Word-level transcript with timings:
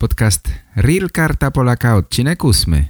Podcast 0.00 0.48
Real 0.74 1.10
Karta 1.10 1.50
Polaka, 1.50 1.96
odcinek 1.96 2.44
ósmy. 2.44 2.88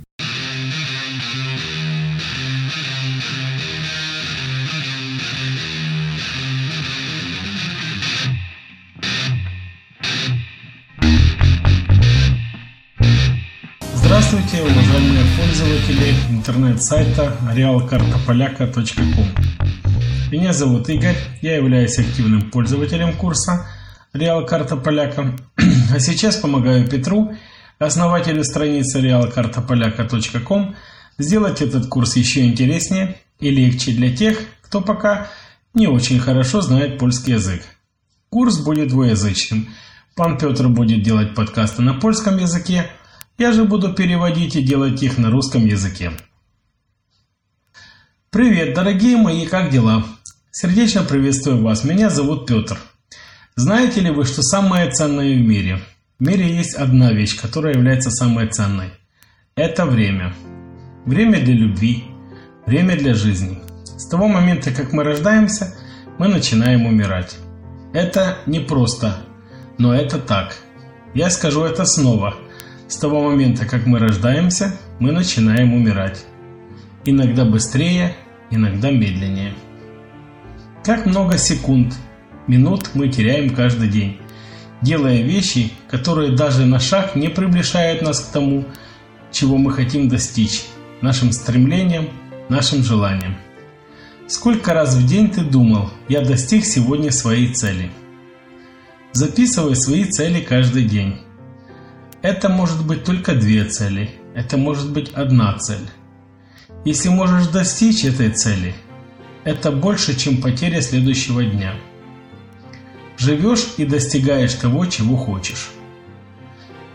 Здравствуйте, 13.95 14.63
уважаемые 14.63 15.25
пользователи 15.37 16.15
интернет-сайта 16.31 17.33
realkartapolyaka.com 17.55 19.27
Меня 20.31 20.53
зовут 20.53 20.89
Игорь, 20.89 21.17
я 21.43 21.57
являюсь 21.57 21.99
активным 21.99 22.51
пользователем 22.53 23.17
курса 23.17 23.67
Реал 24.13 24.45
Карта 24.47 24.77
Поляка. 24.77 25.37
А 25.93 25.99
сейчас 25.99 26.37
помогаю 26.37 26.89
Петру, 26.89 27.35
основателю 27.81 28.45
страницы 28.45 29.01
realkartapolyaka.com, 29.01 30.77
сделать 31.19 31.63
этот 31.63 31.87
курс 31.87 32.15
еще 32.15 32.45
интереснее 32.45 33.17
и 33.41 33.51
легче 33.51 33.91
для 33.93 34.15
тех, 34.15 34.39
кто 34.63 34.81
пока 34.81 35.29
не 35.75 35.89
очень 35.89 36.21
хорошо 36.21 36.61
знает 36.61 36.99
польский 36.99 37.33
язык. 37.33 37.63
Курс 38.29 38.59
будет 38.59 38.89
двуязычным. 38.89 39.69
Пан 40.15 40.39
Петр 40.39 40.69
будет 40.69 41.03
делать 41.03 41.35
подкасты 41.35 41.83
на 41.83 41.95
польском 41.95 42.37
языке, 42.37 42.91
я 43.39 43.53
же 43.53 43.65
буду 43.65 43.95
переводить 43.95 44.55
и 44.55 44.63
делать 44.63 45.03
их 45.03 45.19
на 45.19 45.31
русском 45.31 45.65
языке. 45.65 46.13
Привет, 48.31 48.75
дорогие 48.75 49.17
мои, 49.17 49.47
как 49.47 49.71
дела? 49.71 50.05
Сердечно 50.51 51.03
приветствую 51.03 51.63
вас, 51.63 51.85
меня 51.85 52.11
зовут 52.11 52.47
Петр. 52.47 52.79
Знаете 53.57 54.01
ли 54.01 54.11
вы, 54.11 54.25
что 54.25 54.43
самое 54.43 54.91
ценное 54.91 55.35
в 55.35 55.41
мире? 55.41 55.81
В 56.19 56.27
мире 56.27 56.55
есть 56.55 56.75
одна 56.75 57.13
вещь, 57.13 57.39
которая 57.39 57.75
является 57.75 58.11
самой 58.11 58.47
ценной. 58.49 58.91
Это 59.57 59.87
время. 59.87 60.33
Время 61.05 61.41
для 61.41 61.55
любви, 61.55 62.05
время 62.67 62.97
для 62.97 63.15
жизни. 63.15 63.59
С 63.85 64.09
того 64.09 64.29
момента, 64.29 64.71
как 64.71 64.93
мы 64.93 65.03
рождаемся, 65.03 65.75
мы 66.19 66.29
начинаем 66.29 66.87
умирать. 66.87 67.37
Это 67.93 68.39
не 68.47 68.61
просто, 68.61 69.19
но 69.79 69.95
это 69.95 70.19
так. 70.19 70.57
Я 71.13 71.29
скажу 71.29 71.65
это 71.65 71.85
снова. 71.85 72.37
С 72.89 72.97
того 72.99 73.23
момента, 73.23 73.67
как 73.67 73.85
мы 73.85 73.99
рождаемся, 73.99 74.79
мы 75.01 75.11
начинаем 75.11 75.75
умирать. 75.75 76.25
Иногда 77.05 77.45
быстрее, 77.45 78.15
иногда 78.51 78.91
медленнее. 78.91 79.55
Как 80.85 81.05
много 81.05 81.37
секунд– 81.37 81.95
минут 82.51 82.91
мы 82.95 83.09
теряем 83.09 83.55
каждый 83.55 83.89
день, 83.89 84.19
делая 84.83 85.23
вещи, 85.23 85.73
которые 85.89 86.33
даже 86.37 86.67
на 86.67 86.81
шаг 86.81 87.15
не 87.15 87.29
приближают 87.29 88.03
нас 88.03 88.21
к 88.21 88.33
тому, 88.33 88.65
чего 89.31 89.57
мы 89.57 89.73
хотим 89.73 90.09
достичь, 90.09 90.65
нашим 91.01 91.33
стремлениям, 91.33 92.09
нашим 92.49 92.83
желаниям. 92.83 93.37
Сколько 94.27 94.75
раз 94.75 94.97
в 94.97 95.07
день 95.07 95.31
ты 95.31 95.43
думал, 95.43 95.91
я 96.09 96.21
достиг 96.21 96.65
сегодня 96.65 97.13
своей 97.13 97.55
цели? 97.55 97.91
Записывай 99.13 99.77
свои 99.77 100.05
цели 100.05 100.41
каждый 100.41 100.85
день. 100.85 101.21
Это 102.23 102.49
может 102.49 102.85
быть 102.87 103.05
только 103.05 103.35
две 103.35 103.65
цели, 103.65 104.11
это 104.35 104.57
может 104.57 104.93
быть 104.93 105.11
одна 105.13 105.57
цель. 105.59 105.89
Если 106.85 107.09
можешь 107.09 107.49
достичь 107.49 108.05
этой 108.05 108.31
цели, 108.31 108.75
это 109.45 109.71
больше, 109.73 110.19
чем 110.19 110.41
потеря 110.43 110.81
следующего 110.81 111.45
дня– 111.45 111.75
живешь 113.21 113.75
и 113.77 113.85
достигаешь 113.85 114.55
того, 114.55 114.87
чего 114.87 115.17
хочешь. 115.17 115.69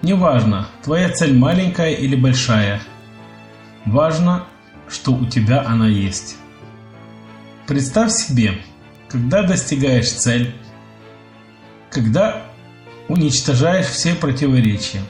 Неважно, 0.01 0.67
твоя 0.83 1.09
цель 1.09 1.37
маленькая 1.37 1.91
или 1.91 2.15
большая, 2.15 2.81
важно, 3.85 4.45
что 4.89 5.11
у 5.13 5.25
тебя 5.25 5.63
она 5.65 5.87
есть. 5.87 6.37
Представь 7.67 8.11
себе, 8.11 8.57
когда 9.07 9.43
достигаешь 9.43 10.11
цель, 10.11 10.53
когда 11.91 12.41
уничтожаешь 13.07 13.87
все 13.87 14.15
противоречия. 14.15 15.01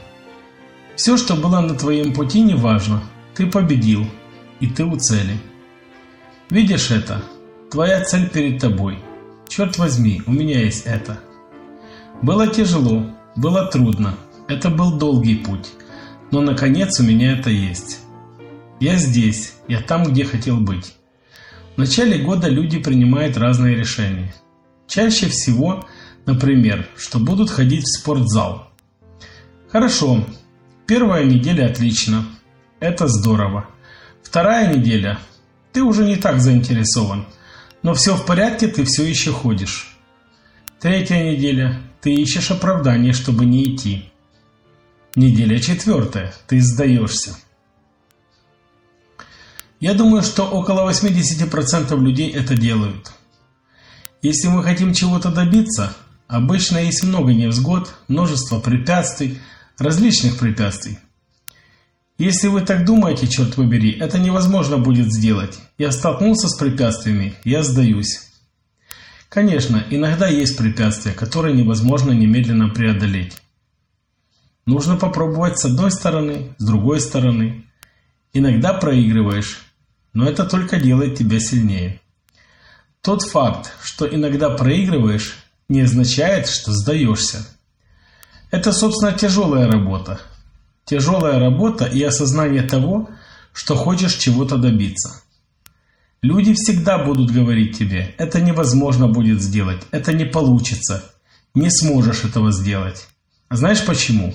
Все, 0.97 1.17
что 1.17 1.35
было 1.35 1.61
на 1.61 1.75
твоем 1.75 2.13
пути, 2.13 2.41
не 2.41 2.56
важно. 2.56 3.01
Ты 3.35 3.47
победил, 3.47 4.06
и 4.59 4.67
ты 4.67 4.84
у 4.84 4.97
цели. 4.97 5.38
Видишь 6.50 6.91
это? 6.91 7.22
Твоя 7.72 8.03
цель 8.03 8.29
перед 8.29 8.59
тобой– 8.59 9.00
Черт 9.47 9.78
возьми, 9.78 10.22
у 10.25 10.31
меня 10.31 10.59
есть 10.59 10.85
это. 10.85 11.19
Было 12.22 12.47
тяжело, 12.47 13.06
было 13.35 13.67
трудно, 13.67 14.17
это 14.47 14.69
был 14.69 14.97
долгий 14.97 15.35
путь, 15.35 15.72
но 16.31 16.41
наконец 16.41 17.00
у 17.00 17.03
меня 17.03 17.38
это 17.38 17.50
есть. 17.50 18.00
Я 18.79 18.97
здесь, 18.97 19.53
я 19.67 19.81
там, 19.81 20.03
где 20.03 20.25
хотел 20.25 20.57
быть. 20.57 20.95
В 21.75 21.78
начале 21.78 22.23
года 22.23 22.50
люди 22.50 22.79
принимают 22.79 23.38
разные 23.38 23.75
решения. 23.75 24.34
Чаще 24.88 25.28
всего, 25.28 25.85
например, 26.25 26.88
что 26.97 27.19
будут 27.19 27.50
ходить 27.50 27.85
в 27.85 28.00
спортзал. 28.00 28.69
Хорошо, 29.69 30.25
первая 30.88 31.23
неделя 31.23 31.67
отлично, 31.67 32.25
это 32.79 33.07
здорово. 33.07 33.67
Вторая 34.23 34.73
неделя, 34.73 35.19
ты 35.72 35.84
уже 35.84 36.03
не 36.03 36.16
так 36.16 36.41
заинтересован– 36.41 37.25
но 37.85 37.94
все 37.94 38.16
в 38.16 38.25
порядке, 38.25 38.68
ты 38.68 38.84
все 38.84 39.03
еще 39.03 39.31
ходишь. 39.31 39.96
Третья 40.79 41.23
неделя. 41.23 41.84
Ты 42.01 42.16
ищешь 42.16 42.50
оправдание, 42.50 43.13
чтобы 43.13 43.46
не 43.46 43.63
идти. 43.75 44.12
Неделя 45.16 45.59
четвертая. 45.59 46.34
Ты 46.47 46.62
сдаешься. 46.62 47.38
Я 49.79 49.94
думаю, 49.94 50.23
что 50.23 50.46
около 50.46 50.90
80% 50.90 51.96
людей 52.00 52.31
это 52.31 52.57
делают. 52.57 53.12
Если 54.23 54.47
мы 54.47 54.63
хотим 54.63 54.91
чего-то 54.91 55.29
добиться, 55.29 55.96
обычно 56.28 56.79
есть 56.79 57.03
много 57.03 57.35
невзгод, 57.35 57.94
множество 58.07 58.59
препятствий, 58.59 59.38
различных 59.78 60.40
препятствий. 60.40 60.97
Если 62.18 62.48
вы 62.48 62.62
так 62.62 62.86
думаете, 62.86 63.28
черт 63.28 63.56
побери, 63.56 63.92
это 63.92 64.20
невозможно 64.20 64.78
будет 64.78 65.12
сделать. 65.12 65.59
Я 65.78 65.92
столкнулся 65.92 66.48
с 66.48 66.56
препятствиями, 66.56 67.36
я 67.44 67.62
сдаюсь. 67.62 68.30
Конечно, 69.28 69.84
иногда 69.90 70.30
есть 70.30 70.58
препятствия, 70.58 71.12
которые 71.12 71.53
невозможно 71.53 72.12
немедленно 72.12 72.70
преодолеть. 72.70 73.36
Нужно 74.66 74.96
попробовать 74.96 75.59
с 75.59 75.66
одной 75.66 75.92
стороны, 75.92 76.56
с 76.58 76.66
другой 76.66 77.02
стороны. 77.02 77.66
Иногда 78.32 78.74
проигрываешь, 78.74 79.59
но 80.14 80.26
это 80.28 80.46
только 80.46 80.80
делает 80.80 81.18
тебя 81.18 81.42
сильнее. 81.42 82.00
Тот 83.02 83.24
факт, 83.24 83.74
что 83.84 84.08
иногда 84.08 84.50
проигрываешь, 84.50 85.36
не 85.68 85.82
означает, 85.82 86.47
что 86.47 86.72
сдаешься. 86.72 87.46
Это, 88.52 88.72
собственно, 88.72 89.12
тяжелая 89.12 89.70
работа, 89.70 90.22
Тяжелая 90.85 91.40
работа 91.40 91.85
и 91.85 92.01
осознание 92.03 92.62
того, 92.62 93.09
что 93.53 93.75
хочешь 93.75 94.13
чего-то 94.16 94.57
добиться. 94.57 95.22
Люди 96.22 96.53
всегда 96.53 96.97
будут 96.97 97.31
говорить 97.31 97.78
тебе, 97.78 98.16
это 98.18 98.41
невозможно 98.41 99.07
будет 99.07 99.41
сделать, 99.41 99.81
это 99.91 100.13
не 100.13 100.25
получится, 100.25 101.03
не 101.53 101.69
сможешь 101.69 102.23
этого 102.23 102.51
сделать. 102.51 103.07
А 103.47 103.57
знаешь 103.57 103.85
почему? 103.85 104.34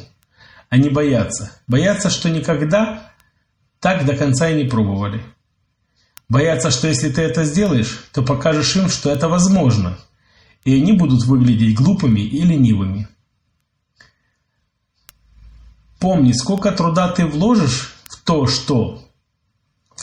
Они 0.68 0.88
боятся. 0.88 1.50
Боятся, 1.66 2.10
что 2.10 2.30
никогда 2.30 3.12
так 3.80 4.06
до 4.06 4.16
конца 4.16 4.48
и 4.50 4.62
не 4.62 4.68
пробовали. 4.68 5.22
Боятся, 6.28 6.70
что 6.70 6.86
если 6.86 7.10
ты 7.10 7.22
это 7.22 7.44
сделаешь, 7.44 8.04
то 8.12 8.22
покажешь 8.22 8.76
им, 8.76 8.88
что 8.88 9.10
это 9.10 9.28
возможно, 9.28 9.98
и 10.64 10.74
они 10.74 10.92
будут 10.92 11.24
выглядеть 11.24 11.74
глупыми 11.74 12.20
и 12.20 12.40
ленивыми. 12.42 13.08
Помни, 16.00 16.32
сколько 16.32 16.72
труда 16.72 17.12
ты 17.12 17.26
вложишь 17.26 17.94
в 18.04 18.24
то, 18.24 18.46
что, 18.46 19.06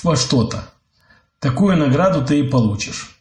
во 0.04 0.16
что-то, 0.16 0.72
такую 1.40 1.76
награду 1.76 2.24
ты 2.24 2.40
и 2.40 2.48
получишь. 2.48 3.18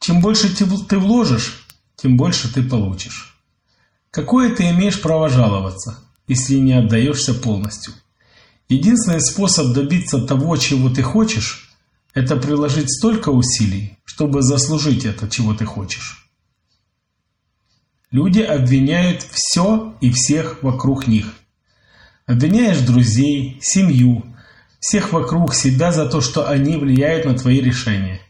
Чем 0.00 0.22
больше 0.22 0.48
ты 0.56 0.98
вложишь, 0.98 1.66
тем 1.96 2.16
больше 2.16 2.52
ты 2.52 2.62
получишь. 2.62 3.38
Какое 4.10 4.56
ты 4.56 4.70
имеешь 4.70 5.00
право 5.00 5.28
жаловаться, 5.28 5.98
если 6.26 6.54
не 6.54 6.72
отдаешься 6.72 7.34
полностью? 7.34 7.92
Единственный 8.70 9.20
способ 9.20 9.74
добиться 9.74 10.26
того, 10.26 10.56
чего 10.56 10.88
ты 10.88 11.02
хочешь, 11.02 11.70
это 12.14 12.36
приложить 12.36 12.90
столько 12.90 13.28
усилий, 13.28 13.98
чтобы 14.06 14.40
заслужить 14.40 15.04
это, 15.04 15.28
чего 15.28 15.52
ты 15.52 15.66
хочешь. 15.66 16.21
Люди 18.12 18.40
обвиняют 18.40 19.22
все 19.22 19.96
и 20.02 20.12
всех 20.12 20.62
вокруг 20.62 21.06
них. 21.06 21.32
Обвиняешь 22.26 22.80
друзей, 22.80 23.58
семью, 23.62 24.26
всех 24.80 25.12
вокруг 25.12 25.54
себя 25.54 25.92
за 25.92 26.06
то, 26.06 26.20
что 26.20 26.46
они 26.46 26.76
влияют 26.76 27.24
на 27.24 27.34
твои 27.34 27.60
решения. 27.60 28.20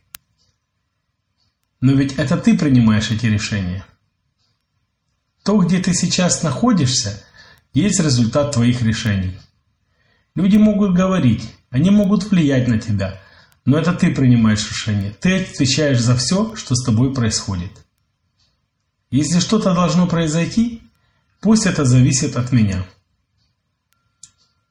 Но 1.81 1.93
ведь 1.93 2.15
это 2.15 2.37
ты 2.37 2.57
принимаешь 2.57 3.11
эти 3.11 3.27
решения. 3.27 3.85
То, 5.43 5.59
где 5.59 5.81
ты 5.81 5.93
сейчас 5.95 6.45
находишься, 6.45 7.21
есть 7.75 7.99
результат 7.99 8.53
твоих 8.53 8.83
решений. 8.83 9.37
Люди 10.37 10.59
могут 10.59 10.95
говорить, 10.95 11.43
они 11.71 11.91
могут 11.91 12.31
влиять 12.31 12.69
на 12.69 12.79
тебя, 12.79 13.21
но 13.65 13.79
это 13.79 13.93
ты 13.93 14.15
принимаешь 14.15 14.71
решение. 14.71 15.11
Ты 15.11 15.43
отвечаешь 15.43 16.01
за 16.01 16.15
все, 16.15 16.55
что 16.55 16.77
с 16.77 16.85
тобой 16.85 17.13
происходит. 17.13 17.73
Если 19.13 19.41
что-то 19.41 19.75
должно 19.75 20.07
произойти, 20.07 20.81
пусть 21.43 21.67
это 21.67 21.85
зависит 21.85 22.35
от 22.37 22.51
меня. 22.51 22.83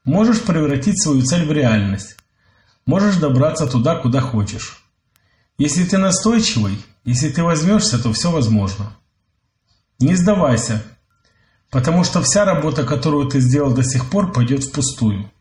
Можешь 0.04 0.42
превратить 0.42 1.00
свою 1.00 1.22
цель 1.22 1.46
в 1.46 1.52
реальность. 1.52 2.18
Можешь 2.88 3.18
добраться 3.18 3.68
туда, 3.68 3.96
куда 3.96 4.20
хочешь. 4.20 4.84
Если 5.60 5.86
ты 5.86 6.00
настойчивый, 6.00 6.84
если 7.06 7.30
ты 7.30 7.44
возьмешься, 7.44 8.02
то 8.02 8.12
все 8.14 8.32
возможно. 8.32 8.98
Не 10.00 10.16
сдавайся, 10.16 10.82
потому 11.70 12.04
что 12.04 12.24
вся 12.24 12.44
работа, 12.44 12.84
которую 12.84 13.30
ты 13.30 13.42
сделал 13.42 13.76
до 13.76 13.84
сих 13.84 14.10
пор, 14.10 14.34
пойдет 14.34 14.64
впустую. 14.64 15.32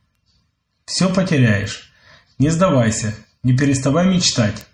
Все 0.85 1.09
потеряешь. 1.09 1.91
Не 2.39 2.51
сдавайся, 2.51 3.15
не 3.43 3.57
переставай 3.57 4.07
мечтать. 4.07 4.67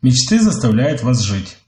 Мечты 0.00 0.40
заставляют 0.40 1.04
вас 1.04 1.20
жить. 1.20 1.58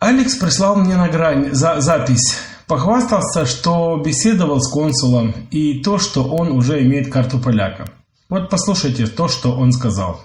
Алекс 0.00 0.36
прислал 0.36 0.76
мне 0.76 0.96
на 0.96 1.08
грань 1.08 1.52
за 1.52 1.80
запись. 1.80 2.38
Похвастался, 2.68 3.46
что 3.46 4.00
беседовал 4.04 4.60
с 4.60 4.70
консулом 4.70 5.34
и 5.50 5.82
то, 5.82 5.98
что 5.98 6.22
он 6.22 6.52
уже 6.52 6.82
имеет 6.84 7.12
карту 7.12 7.40
поляка. 7.40 7.90
Вот 8.28 8.48
послушайте 8.48 9.08
то, 9.08 9.26
что 9.26 9.56
он 9.56 9.72
сказал. 9.72 10.20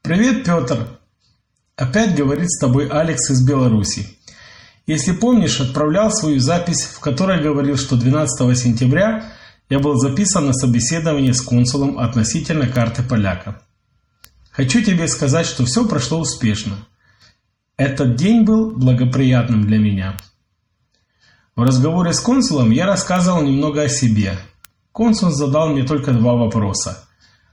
Привет, 0.00 0.44
Петр. 0.44 0.98
Опять 1.76 2.16
говорит 2.16 2.50
с 2.50 2.58
тобой 2.58 2.88
Алекс 2.88 3.30
из 3.30 3.46
Беларуси. 3.46 4.16
Если 4.86 5.12
помнишь, 5.12 5.60
отправлял 5.60 6.10
свою 6.10 6.40
запись, 6.40 6.84
в 6.84 7.00
которой 7.00 7.42
говорил, 7.42 7.76
что 7.76 7.96
12 7.96 8.58
сентября 8.58 9.30
я 9.68 9.78
был 9.78 9.96
записан 9.96 10.46
на 10.46 10.54
собеседование 10.54 11.34
с 11.34 11.42
консулом 11.42 11.98
относительно 11.98 12.66
карты 12.66 13.02
поляка. 13.02 13.60
Хочу 14.50 14.82
тебе 14.82 15.06
сказать, 15.08 15.46
что 15.46 15.66
все 15.66 15.86
прошло 15.86 16.20
успешно. 16.20 16.76
Этот 17.76 18.14
день 18.14 18.44
был 18.44 18.70
благоприятным 18.70 19.66
для 19.66 19.78
меня. 19.78 20.16
В 21.56 21.62
разговоре 21.62 22.12
с 22.12 22.20
консулом 22.20 22.70
я 22.70 22.86
рассказывал 22.86 23.42
немного 23.42 23.82
о 23.82 23.88
себе. 23.88 24.38
Консул 24.92 25.30
задал 25.30 25.70
мне 25.70 25.82
только 25.82 26.12
два 26.12 26.34
вопроса. 26.34 27.08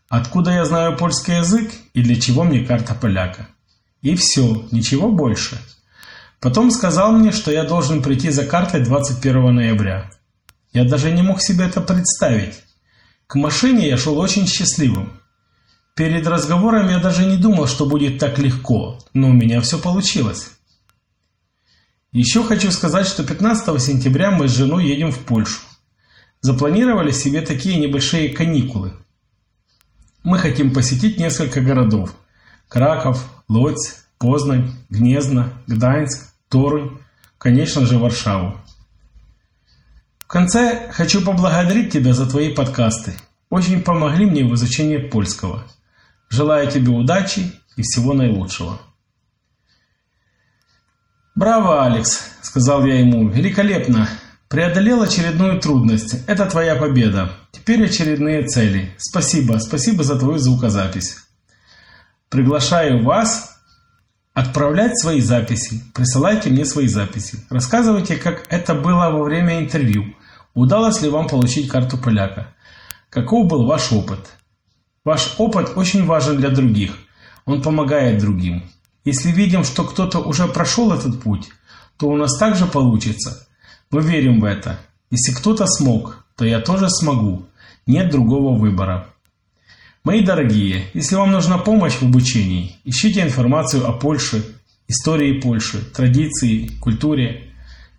Откуда 0.10 0.52
я 0.52 0.66
знаю 0.66 0.96
польский 0.96 1.38
язык 1.38 1.72
и 1.96 2.04
для 2.04 2.22
чего 2.22 2.44
мне 2.44 2.64
карта 2.64 2.94
поляка? 2.94 3.48
И 4.04 4.16
все, 4.16 4.68
ничего 4.72 5.12
больше. 5.12 5.58
Потом 6.40 6.70
сказал 6.70 7.14
мне, 7.14 7.32
что 7.32 7.52
я 7.52 7.64
должен 7.64 8.04
прийти 8.04 8.30
за 8.30 8.46
картой 8.46 8.84
21 8.84 9.56
ноября. 9.56 10.12
Я 10.72 10.84
даже 10.84 11.12
не 11.12 11.24
мог 11.24 11.42
себе 11.42 11.66
это 11.66 11.82
представить. 11.82 12.62
К 13.26 13.36
машине 13.36 13.88
я 13.88 13.98
шел 13.98 14.20
очень 14.20 14.46
счастливым. 14.46 15.21
Перед 15.96 16.26
разговором 16.26 16.90
я 16.90 17.00
даже 17.00 17.26
не 17.26 17.38
думал, 17.38 17.68
что 17.68 17.86
будет 17.86 18.18
так 18.18 18.40
легко, 18.40 18.98
но 19.14 19.30
у 19.30 19.34
меня 19.34 19.60
все 19.62 19.78
получилось. 19.78 20.52
Еще 22.14 22.44
хочу 22.44 22.72
сказать, 22.72 23.08
что 23.08 23.24
15 23.24 23.82
сентября 23.82 24.32
мы 24.32 24.48
с 24.48 24.56
женой 24.56 24.86
едем 24.86 25.12
в 25.12 25.20
Польшу. 25.20 25.62
Запланировали 26.42 27.12
себе 27.12 27.42
такие 27.42 27.78
небольшие 27.78 28.30
каникулы. 28.30 28.94
Мы 30.24 30.38
хотим 30.38 30.74
посетить 30.74 31.18
несколько 31.18 31.62
городов. 31.62 32.16
Краков, 32.68 33.24
Лодзь, 33.48 33.98
Познань, 34.18 34.74
Гнезно, 34.90 35.54
Гданьск, 35.68 36.34
Торунь, 36.48 37.00
конечно 37.38 37.86
же 37.86 37.98
Варшаву. 37.98 38.58
В 40.20 40.28
конце 40.28 40.90
хочу 40.92 41.22
поблагодарить 41.22 41.92
тебя 41.92 42.14
за 42.14 42.30
твои 42.30 42.54
подкасты. 42.54 43.14
Очень 43.50 43.82
помогли 43.82 44.26
мне 44.26 44.46
в 44.46 44.54
изучении 44.56 44.98
польского. 44.98 45.66
Желаю 46.32 46.72
тебе 46.72 46.92
удачи 46.92 47.52
и 47.76 47.82
всего 47.82 48.14
наилучшего. 48.14 48.80
«Браво, 51.36 51.86
Алекс!»– 51.86 52.32
сказал 52.42 52.86
я 52.86 53.00
ему. 53.00 53.28
«Великолепно! 53.28 54.08
Преодолел 54.48 55.02
очередную 55.02 55.60
трудность. 55.60 56.26
Это 56.28 56.46
твоя 56.46 56.76
победа. 56.76 57.32
Теперь 57.52 57.86
очередные 57.86 58.46
цели. 58.48 58.94
Спасибо, 58.98 59.58
спасибо 59.60 60.04
за 60.04 60.18
твою 60.18 60.38
звукозапись. 60.38 61.18
Приглашаю 62.30 63.04
вас 63.04 63.58
отправлять 64.34 64.98
свои 65.00 65.20
записи. 65.20 65.84
Присылайте 65.94 66.50
мне 66.50 66.66
свои 66.66 66.88
записи. 66.88 67.40
Рассказывайте, 67.50 68.16
как 68.16 68.46
это 68.50 68.74
было 68.74 69.10
во 69.10 69.24
время 69.24 69.60
интервью. 69.60 70.16
Удалось 70.54 71.02
ли 71.02 71.10
вам 71.10 71.28
получить 71.28 71.70
карту 71.70 71.98
поляка? 71.98 72.54
Каков 73.10 73.48
был 73.48 73.66
ваш 73.66 73.92
опыт? 73.92 74.20
Ваш 75.04 75.36
опыт 75.40 75.72
очень 75.76 76.06
важен 76.06 76.38
для 76.38 76.50
других. 76.50 76.96
Он 77.46 77.62
помогает 77.62 78.20
другим. 78.20 78.64
Если 79.04 79.32
видим, 79.32 79.64
что 79.64 79.84
кто-то 79.84 80.20
уже 80.20 80.48
прошел 80.48 80.94
этот 80.94 81.20
путь, 81.22 81.50
то 81.98 82.08
у 82.08 82.16
нас 82.16 82.38
также 82.38 82.68
получится. 82.68 83.48
Мы 83.90 84.02
верим 84.02 84.40
в 84.40 84.46
это. 84.46 84.80
Если 85.10 85.34
кто-то 85.34 85.66
смог, 85.66 86.24
то 86.36 86.46
я 86.46 86.60
тоже 86.60 86.90
смогу. 86.90 87.48
Нет 87.88 88.12
другого 88.12 88.56
выбора. 88.56 89.08
Мои 90.04 90.24
дорогие, 90.24 90.86
если 90.94 91.16
вам 91.16 91.32
нужна 91.32 91.58
помощь 91.58 91.94
в 91.94 92.04
обучении, 92.04 92.76
ищите 92.86 93.22
информацию 93.22 93.88
о 93.88 93.94
Польше, 93.94 94.44
истории 94.88 95.40
Польши, 95.40 95.84
традиции, 95.84 96.70
культуре. 96.80 97.52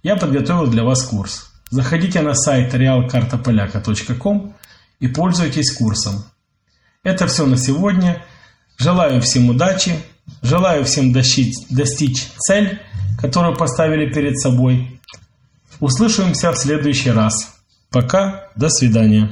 Я 0.05 0.17
подготовил 0.17 0.69
для 0.69 0.85
вас 0.85 1.03
курс. 1.03 1.53
Заходите 1.71 2.23
на 2.23 2.35
сайт 2.35 2.75
realkartapolaka.com 2.75 4.55
и 5.01 5.09
пользуйтесь 5.09 5.73
курсом. 5.73 6.25
Это 7.05 7.27
все 7.27 7.47
на 7.47 7.57
сегодня. 7.57 8.23
Желаю 8.79 9.21
всем 9.21 9.49
удачи. 9.49 9.97
Желаю 10.41 10.85
всем 10.85 11.13
достичь, 11.13 11.57
достичь 11.69 12.29
цель, 12.39 12.81
которую 13.21 13.57
поставили 13.57 14.13
перед 14.13 14.39
собой. 14.39 15.01
Услышимся 15.81 16.53
в 16.53 16.57
следующий 16.57 17.11
раз. 17.11 17.57
Пока, 17.91 18.45
до 18.55 18.71
свидания. 18.71 19.29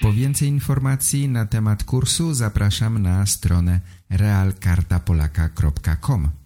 Po 0.00 0.12
więcej 0.12 0.48
informacji 0.48 1.28
na 1.28 1.46
temat 1.46 1.84
kursu 1.84 2.34
zapraszam 2.34 3.02
na 3.02 3.26
stronę 3.26 3.80
realkartapolaka.com. 4.10 6.39